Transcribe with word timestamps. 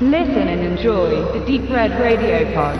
Listen 0.00 0.48
and 0.48 0.60
enjoy 0.60 1.22
the 1.32 1.38
Deep 1.46 1.70
Red 1.70 1.92
Radio 1.92 2.44
Pod. 2.52 2.76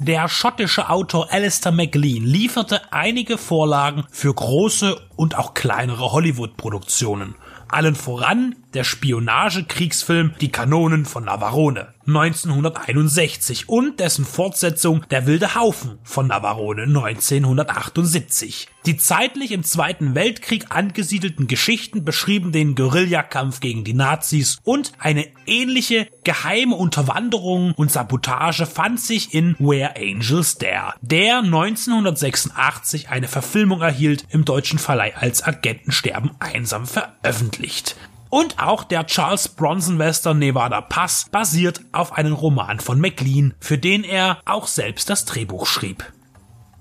Der 0.00 0.28
schottische 0.28 0.90
Autor 0.90 1.28
Alistair 1.30 1.70
MacLean 1.70 2.24
lieferte 2.24 2.92
einige 2.92 3.38
Vorlagen 3.38 4.04
für 4.10 4.34
große 4.34 5.00
und 5.14 5.38
auch 5.38 5.54
kleinere 5.54 6.10
Hollywood-Produktionen. 6.10 7.36
Allen 7.68 7.94
voran 7.94 8.56
der 8.76 8.84
Spionagekriegsfilm 8.84 10.34
Die 10.40 10.52
Kanonen 10.52 11.06
von 11.06 11.24
Navarone 11.24 11.94
1961 12.06 13.68
und 13.68 13.98
dessen 13.98 14.24
Fortsetzung 14.24 15.04
Der 15.10 15.26
wilde 15.26 15.54
Haufen 15.54 15.98
von 16.04 16.26
Navarone 16.28 16.82
1978. 16.82 18.68
Die 18.84 18.96
zeitlich 18.98 19.50
im 19.50 19.64
Zweiten 19.64 20.14
Weltkrieg 20.14 20.66
angesiedelten 20.68 21.48
Geschichten 21.48 22.04
beschrieben 22.04 22.52
den 22.52 22.74
Guerillakampf 22.74 23.60
gegen 23.60 23.82
die 23.82 23.94
Nazis 23.94 24.58
und 24.62 24.92
eine 24.98 25.26
ähnliche 25.46 26.06
geheime 26.22 26.76
Unterwanderung 26.76 27.72
und 27.72 27.90
Sabotage 27.90 28.66
fand 28.66 29.00
sich 29.00 29.32
in 29.32 29.56
Where 29.58 29.96
Angels 29.96 30.58
Dare, 30.58 30.94
der 31.00 31.38
1986 31.38 33.08
eine 33.08 33.26
Verfilmung 33.26 33.80
erhielt, 33.80 34.26
im 34.30 34.44
deutschen 34.44 34.78
Verleih 34.78 35.16
als 35.16 35.42
Agentensterben 35.42 36.32
einsam 36.38 36.86
veröffentlicht. 36.86 37.96
Und 38.30 38.58
auch 38.58 38.84
der 38.84 39.06
Charles 39.06 39.48
Bronson 39.48 39.98
Western 39.98 40.38
Nevada 40.38 40.80
Pass 40.80 41.26
basiert 41.30 41.80
auf 41.92 42.12
einem 42.12 42.32
Roman 42.32 42.80
von 42.80 43.00
McLean, 43.00 43.54
für 43.60 43.78
den 43.78 44.04
er 44.04 44.38
auch 44.44 44.66
selbst 44.66 45.08
das 45.10 45.24
Drehbuch 45.24 45.66
schrieb. 45.66 46.04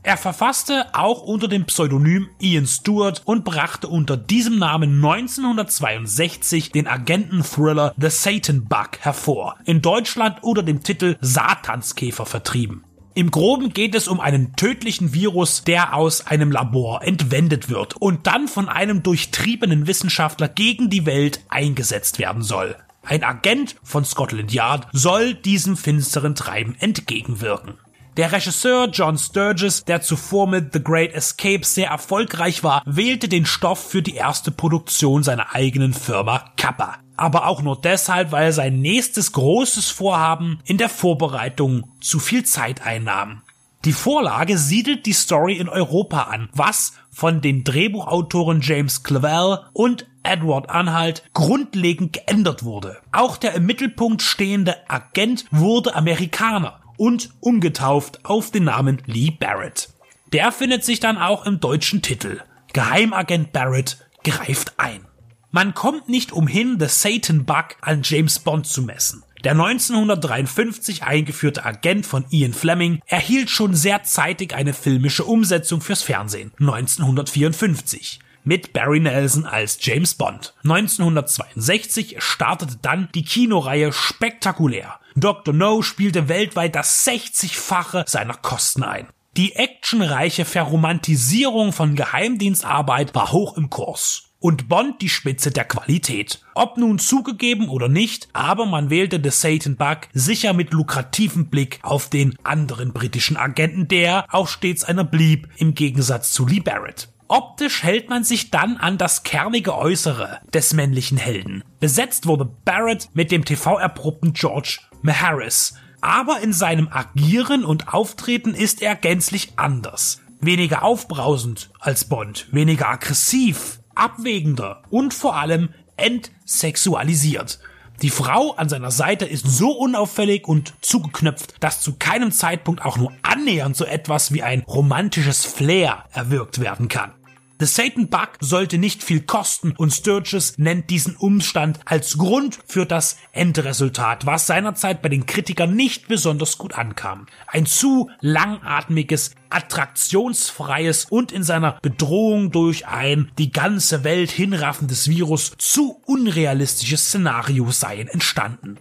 Er 0.05 0.17
verfasste 0.17 0.85
auch 0.93 1.23
unter 1.23 1.47
dem 1.47 1.65
Pseudonym 1.65 2.29
Ian 2.39 2.67
Stewart 2.67 3.23
und 3.25 3.43
brachte 3.43 3.87
unter 3.87 4.17
diesem 4.17 4.59
Namen 4.59 5.03
1962 5.03 6.71
den 6.71 6.87
Agenten-Thriller 6.87 7.95
The 7.97 8.11
Satan 8.11 8.65
Bug 8.65 8.99
hervor, 8.99 9.55
in 9.65 9.81
Deutschland 9.81 10.43
unter 10.43 10.61
dem 10.61 10.83
Titel 10.83 11.17
Satanskäfer 11.21 12.27
vertrieben. 12.27 12.83
Im 13.17 13.31
Groben 13.31 13.71
geht 13.71 13.95
es 13.95 14.09
um 14.09 14.19
einen 14.19 14.57
tödlichen 14.57 15.13
Virus, 15.13 15.63
der 15.63 15.95
aus 15.95 16.27
einem 16.27 16.51
Labor 16.51 17.01
entwendet 17.01 17.69
wird 17.69 17.95
und 17.95 18.27
dann 18.27 18.49
von 18.49 18.67
einem 18.67 19.03
durchtriebenen 19.03 19.87
Wissenschaftler 19.87 20.49
gegen 20.49 20.89
die 20.89 21.05
Welt 21.05 21.39
eingesetzt 21.47 22.19
werden 22.19 22.41
soll. 22.41 22.75
Ein 23.03 23.23
Agent 23.23 23.77
von 23.83 24.03
Scotland 24.03 24.51
Yard 24.51 24.87
soll 24.91 25.33
diesem 25.33 25.77
finsteren 25.77 26.35
Treiben 26.35 26.75
entgegenwirken. 26.77 27.75
Der 28.17 28.33
Regisseur 28.33 28.89
John 28.89 29.17
Sturges, 29.17 29.85
der 29.85 30.01
zuvor 30.01 30.47
mit 30.47 30.73
The 30.73 30.83
Great 30.83 31.13
Escape 31.13 31.63
sehr 31.63 31.91
erfolgreich 31.91 32.65
war, 32.65 32.81
wählte 32.85 33.29
den 33.29 33.45
Stoff 33.45 33.91
für 33.91 34.01
die 34.01 34.15
erste 34.15 34.51
Produktion 34.51 35.23
seiner 35.23 35.55
eigenen 35.55 35.93
Firma 35.93 36.51
Kappa 36.57 36.97
aber 37.17 37.47
auch 37.47 37.61
nur 37.61 37.79
deshalb, 37.79 38.31
weil 38.31 38.51
sein 38.51 38.81
nächstes 38.81 39.31
großes 39.31 39.89
Vorhaben 39.89 40.59
in 40.65 40.77
der 40.77 40.89
Vorbereitung 40.89 41.89
zu 42.01 42.19
viel 42.19 42.43
Zeit 42.43 42.85
einnahm. 42.85 43.41
Die 43.85 43.93
Vorlage 43.93 44.57
siedelt 44.57 45.05
die 45.05 45.13
Story 45.13 45.57
in 45.57 45.69
Europa 45.69 46.23
an, 46.23 46.49
was 46.53 46.93
von 47.11 47.39
den 47.41 47.63
Drehbuchautoren 47.63 48.61
James 48.61 49.03
Clavell 49.03 49.59
und 49.73 50.07
Edward 50.23 50.71
Anhalt 50.71 51.23
grundlegend 51.33 52.13
geändert 52.13 52.63
wurde. 52.63 52.97
Auch 53.11 53.37
der 53.37 53.53
im 53.53 53.67
Mittelpunkt 53.67 54.23
stehende 54.23 54.75
Agent 54.89 55.45
wurde 55.51 55.93
Amerikaner 55.93 56.79
und 56.97 57.29
umgetauft 57.41 58.25
auf 58.25 58.49
den 58.49 58.63
Namen 58.63 59.03
Lee 59.05 59.29
Barrett. 59.29 59.89
Der 60.33 60.51
findet 60.51 60.83
sich 60.83 60.99
dann 60.99 61.17
auch 61.17 61.45
im 61.45 61.59
deutschen 61.59 62.01
Titel. 62.01 62.41
Geheimagent 62.73 63.53
Barrett 63.53 63.97
greift 64.23 64.73
ein. 64.77 65.05
Man 65.55 65.73
kommt 65.73 66.09
nicht 66.09 66.33
umhin, 66.33 66.75
The 66.81 66.87
Satan 66.89 67.45
Bug 67.45 67.77
an 67.79 68.01
James 68.03 68.39
Bond 68.39 68.67
zu 68.67 68.81
messen. 68.81 69.23
Der 69.45 69.53
1953 69.53 71.03
eingeführte 71.03 71.63
Agent 71.63 72.05
von 72.05 72.25
Ian 72.29 72.53
Fleming 72.53 72.99
erhielt 73.05 73.49
schon 73.49 73.73
sehr 73.73 74.03
zeitig 74.03 74.53
eine 74.53 74.73
filmische 74.73 75.23
Umsetzung 75.23 75.79
fürs 75.79 76.01
Fernsehen 76.01 76.51
1954 76.59 78.19
mit 78.43 78.73
Barry 78.73 78.99
Nelson 78.99 79.45
als 79.45 79.77
James 79.79 80.15
Bond. 80.15 80.53
1962 80.65 82.17
startete 82.19 82.75
dann 82.81 83.07
die 83.15 83.23
Kinoreihe 83.23 83.93
spektakulär. 83.93 84.99
Dr. 85.15 85.53
No 85.53 85.81
spielte 85.83 86.27
weltweit 86.27 86.75
das 86.75 87.07
60-fache 87.07 88.03
seiner 88.09 88.35
Kosten 88.35 88.83
ein. 88.83 89.07
Die 89.37 89.55
actionreiche 89.55 90.43
Verromantisierung 90.43 91.71
von 91.71 91.95
Geheimdienstarbeit 91.95 93.15
war 93.15 93.31
hoch 93.31 93.55
im 93.55 93.69
Kurs 93.69 94.24
und 94.39 94.67
Bond 94.69 95.01
die 95.01 95.09
Spitze 95.09 95.51
der 95.51 95.65
Qualität. 95.65 96.41
Ob 96.53 96.77
nun 96.77 96.99
zugegeben 96.99 97.69
oder 97.69 97.87
nicht, 97.87 98.27
aber 98.33 98.65
man 98.65 98.89
wählte 98.89 99.19
The 99.23 99.29
Satan 99.29 99.75
Bug 99.75 100.07
sicher 100.13 100.53
mit 100.53 100.71
lukrativem 100.71 101.47
Blick 101.47 101.79
auf 101.81 102.09
den 102.09 102.35
anderen 102.43 102.93
britischen 102.93 103.37
Agenten, 103.37 103.87
der 103.87 104.25
auch 104.29 104.47
stets 104.47 104.83
einer 104.83 105.03
blieb, 105.03 105.47
im 105.57 105.73
Gegensatz 105.73 106.31
zu 106.31 106.45
Lee 106.45 106.59
Barrett. 106.59 107.09
Optisch 107.27 107.81
hält 107.81 108.09
man 108.09 108.23
sich 108.23 108.51
dann 108.51 108.77
an 108.77 108.99
das 108.99 109.23
kernige 109.23 109.75
Äußere 109.75 110.39
des 110.53 110.73
männlichen 110.73 111.17
Helden. 111.17 111.63
Besetzt 111.79 112.27
wurde 112.27 112.45
Barrett 112.45 113.09
mit 113.13 113.31
dem 113.31 113.45
TV-erprobten 113.45 114.33
George 114.33 114.79
Maharis, 115.01 115.73
aber 116.01 116.41
in 116.41 116.53
seinem 116.53 116.87
Agieren 116.87 117.65
und 117.65 117.91
Auftreten 117.93 118.53
ist 118.53 118.83
er 118.83 118.95
gänzlich 118.95 119.53
anders. 119.55 120.21
Weniger 120.39 120.83
aufbrausend 120.83 121.71
als 121.79 122.05
Bond, 122.05 122.47
weniger 122.51 122.89
aggressiv, 122.89 123.79
abwägender 123.95 124.83
und 124.89 125.13
vor 125.13 125.35
allem 125.35 125.69
entsexualisiert. 125.97 127.59
Die 128.01 128.09
Frau 128.09 128.51
an 128.55 128.67
seiner 128.67 128.91
Seite 128.91 129.25
ist 129.25 129.47
so 129.47 129.71
unauffällig 129.71 130.47
und 130.47 130.73
zugeknöpft, 130.81 131.55
dass 131.61 131.81
zu 131.81 131.93
keinem 131.93 132.31
Zeitpunkt 132.31 132.83
auch 132.83 132.97
nur 132.97 133.13
annähernd 133.21 133.77
so 133.77 133.85
etwas 133.85 134.33
wie 134.33 134.43
ein 134.43 134.63
romantisches 134.67 135.45
Flair 135.45 136.03
erwirkt 136.11 136.59
werden 136.59 136.89
kann. 136.89 137.13
The 137.57 137.65
Satan 137.65 138.09
Bug 138.09 138.31
sollte 138.41 138.77
nicht 138.77 139.01
viel 139.01 139.21
kosten 139.21 139.71
und 139.77 139.93
Sturges 139.93 140.55
nennt 140.57 140.89
diesen 140.89 141.15
Umstand 141.15 141.79
als 141.85 142.17
Grund 142.17 142.59
für 142.67 142.85
das 142.85 143.17
Endresultat, 143.31 144.25
was 144.25 144.45
seinerzeit 144.45 145.01
bei 145.01 145.07
den 145.07 145.25
Kritikern 145.25 145.73
nicht 145.73 146.09
besonders 146.09 146.57
gut 146.57 146.73
ankam. 146.73 147.27
Ein 147.47 147.65
zu 147.65 148.09
langatmiges, 148.19 149.31
attraktionsfreies 149.49 151.05
und 151.05 151.31
in 151.31 151.43
seiner 151.43 151.79
Bedrohung 151.81 152.51
durch 152.51 152.87
ein 152.87 153.31
die 153.37 153.53
ganze 153.53 154.03
Welt 154.03 154.31
hinraffendes 154.31 155.07
Virus 155.07 155.53
zu 155.57 156.01
unrealistisches 156.05 157.05
Szenario 157.05 157.71
seien 157.71 158.09
entstanden. 158.09 158.79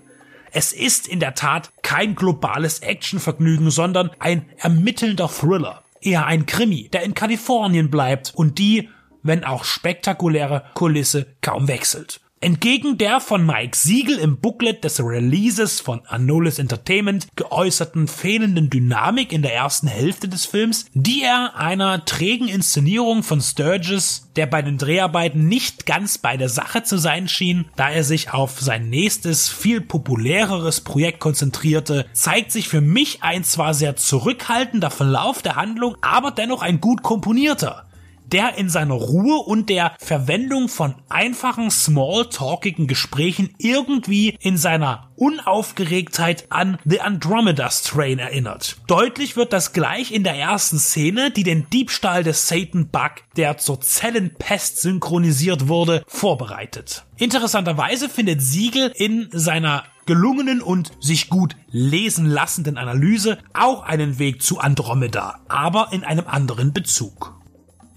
Es 0.51 0.73
ist 0.73 1.07
in 1.07 1.21
der 1.21 1.37
Tat 1.37 1.71
kein 1.83 2.17
globales 2.17 2.81
Actionvergnügen, 2.81 3.71
sondern 3.71 4.11
ein 4.19 4.47
ermittelnder 4.59 5.29
Thriller 5.29 5.84
eher 6.05 6.27
ein 6.27 6.47
Krimi, 6.47 6.89
der 6.89 7.03
in 7.03 7.15
Kalifornien 7.15 7.91
bleibt 7.91 8.33
und 8.35 8.59
die, 8.59 8.89
wenn 9.23 9.45
auch 9.45 9.65
spektakuläre 9.65 10.65
Kulisse 10.75 11.27
kaum 11.41 11.69
wechselt. 11.69 12.21
Entgegen 12.45 12.99
der 12.99 13.21
von 13.21 13.47
Mike 13.47 13.75
Siegel 13.75 14.19
im 14.19 14.37
Booklet 14.37 14.85
des 14.85 15.01
Releases 15.01 15.81
von 15.81 16.05
Anolis 16.05 16.59
Entertainment 16.59 17.27
geäußerten 17.37 18.07
fehlenden 18.07 18.69
Dynamik 18.69 19.33
in 19.33 19.41
der 19.41 19.55
ersten 19.55 19.87
Hälfte 19.87 20.29
des 20.29 20.45
Films, 20.45 20.85
die 20.93 21.23
er 21.23 21.57
einer 21.57 22.05
trägen 22.05 22.49
Inszenierung 22.49 23.23
von 23.23 23.41
Sturges, 23.41 24.29
der 24.37 24.45
bei 24.45 24.61
den 24.61 24.77
Dreharbeiten 24.77 25.49
nicht 25.49 25.87
ganz 25.87 26.19
bei 26.19 26.37
der 26.37 26.51
Sache 26.51 26.83
zu 26.83 26.99
sein 26.99 27.29
schien, 27.29 27.65
da 27.77 27.89
er 27.89 28.05
sich 28.05 28.35
auf 28.35 28.61
sein 28.61 28.91
nächstes, 28.91 29.49
viel 29.49 29.81
populäreres 29.81 30.83
Projekt 30.83 31.21
konzentrierte, 31.21 32.05
zeigt 32.13 32.53
sich 32.53 32.69
für 32.69 32.83
mich 32.83 33.23
ein 33.23 33.45
zwar 33.45 33.73
sehr 33.73 33.97
zurückhaltender 33.97 34.91
Verlauf 34.91 35.41
der 35.41 35.57
Handlung, 35.57 35.97
aber 36.03 36.31
dennoch 36.31 36.61
ein 36.61 36.83
gut 36.83 37.03
komponierter 37.03 37.87
der 38.33 38.57
in 38.57 38.69
seiner 38.69 38.95
Ruhe 38.95 39.39
und 39.39 39.69
der 39.69 39.95
Verwendung 39.99 40.69
von 40.69 40.95
einfachen, 41.09 41.71
small-talkigen 41.71 42.87
Gesprächen 42.87 43.55
irgendwie 43.59 44.37
in 44.41 44.57
seiner 44.57 45.11
Unaufgeregtheit 45.17 46.47
an 46.51 46.79
The 46.85 47.01
Andromeda 47.01 47.71
Strain 47.71 48.19
erinnert. 48.19 48.79
Deutlich 48.87 49.37
wird 49.37 49.53
das 49.53 49.73
gleich 49.73 50.13
in 50.13 50.25
der 50.25 50.35
ersten 50.35 50.79
Szene, 50.79 51.31
die 51.31 51.45
den 51.45 51.69
Diebstahl 51.71 52.25
des 52.25 52.49
Satan 52.49 52.89
Bug, 52.89 53.23
der 53.37 53.59
zur 53.59 53.81
Zellenpest 53.81 54.81
synchronisiert 54.81 55.69
wurde, 55.69 56.03
vorbereitet. 56.07 57.05
Interessanterweise 57.17 58.09
findet 58.09 58.43
Siegel 58.43 58.93
in 58.97 59.29
seiner 59.31 59.85
gelungenen 60.07 60.61
und 60.61 60.93
sich 61.01 61.29
gut 61.29 61.57
lesen 61.71 62.27
lassenden 62.27 62.77
Analyse 62.77 63.39
auch 63.53 63.83
einen 63.85 64.19
Weg 64.19 64.43
zu 64.43 64.59
Andromeda, 64.59 65.41
aber 65.49 65.89
in 65.93 66.05
einem 66.05 66.27
anderen 66.27 66.73
Bezug. 66.73 67.35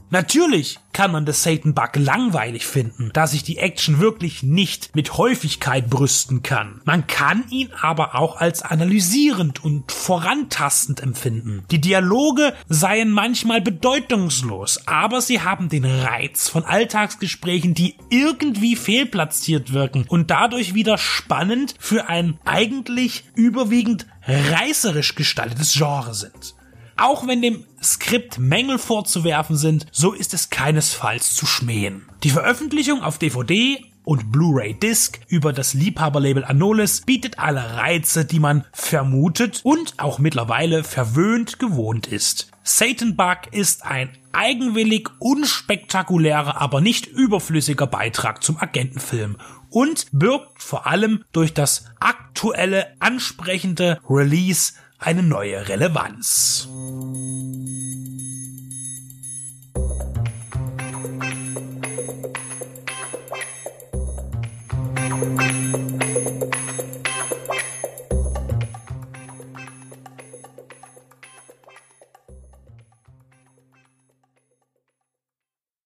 Natürlich 0.10 0.80
kann 0.94 1.12
man 1.12 1.26
The 1.26 1.34
Satan 1.34 1.74
Bug 1.74 1.98
langweilig 1.98 2.66
finden, 2.66 3.12
da 3.14 3.28
sich 3.28 3.44
die 3.44 3.58
Action 3.58 4.00
wirklich 4.00 4.42
nicht 4.42 4.96
mit 4.96 5.18
Häufigkeit 5.18 5.90
brüsten 5.90 6.44
kann. 6.44 6.82
Man 6.86 7.08
kann 7.08 7.44
ihn 7.50 7.70
aber 7.82 8.16
auch 8.16 8.38
als 8.38 8.62
analysierend 8.62 9.64
und 9.64 9.92
vorantastend 9.92 11.02
empfinden. 11.02 11.66
Die 11.72 11.82
Dialoge 11.82 12.54
seien 12.70 13.12
manchmal 13.12 13.62
bedeutungslos, 13.62 14.88
aber 14.88 15.20
sie 15.20 15.42
haben 15.42 15.68
den 15.68 15.86
Reiz 15.86 16.48
von 16.48 16.64
Alltagsgesprächen, 16.64 17.74
die 17.74 17.98
irgendwie 18.10 18.78
fehlplatziert 18.78 19.74
wirken 19.74 20.06
und 20.08 20.32
dadurch 20.32 20.74
wieder 20.74 20.98
spannend 20.98 21.76
für 21.80 22.08
ein 22.08 22.40
eigentlich 22.46 23.26
überwiegend 23.36 24.08
reißerisch 24.26 25.16
gestaltetes 25.16 25.74
Genre 25.74 26.14
sind. 26.14 26.56
Auch 26.98 27.28
wenn 27.28 27.42
dem 27.44 27.64
Skript 27.82 28.40
Mängel 28.40 28.80
vorzuwerfen 28.80 29.56
sind, 29.56 29.86
so 29.92 30.14
ist 30.14 30.34
es 30.34 30.50
keinesfalls 30.50 31.36
zu 31.36 31.46
schmähen. 31.46 32.10
Die 32.24 32.32
Veröffentlichung 32.32 33.04
auf 33.04 33.20
DVD 33.20 33.84
und 34.04 34.32
Blu-ray 34.32 34.74
Disc 34.74 35.20
über 35.28 35.54
das 35.54 35.74
Liebhaberlabel 35.74 36.44
Anolis 36.46 37.02
bietet 37.02 37.40
alle 37.40 37.76
Reize, 37.76 38.26
die 38.26 38.40
man 38.40 38.66
vermutet 38.72 39.62
und 39.64 39.94
auch 39.98 40.18
mittlerweile 40.18 40.84
verwöhnt 40.84 41.60
gewohnt 41.60 42.08
ist. 42.08 42.50
Satan 42.64 43.16
Bug 43.16 43.52
ist 43.52 43.86
ein 43.86 44.10
eigenwillig 44.32 45.10
unspektakulärer, 45.20 46.60
aber 46.60 46.82
nicht 46.82 47.06
überflüssiger 47.06 47.86
Beitrag 47.86 48.44
zum 48.44 48.58
Agentenfilm 48.58 49.38
und 49.70 50.08
birgt 50.12 50.64
vor 50.64 50.88
allem 50.88 51.24
durch 51.32 51.54
das 51.54 51.86
aktuelle 52.00 52.88
ansprechende 53.00 54.00
Release 54.10 54.74
eine 55.00 55.24
neue 55.24 55.68
Relevanz. 55.68 56.68
Musik 56.70 57.68